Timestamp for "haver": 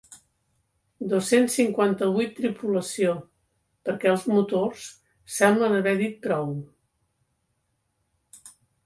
5.81-5.95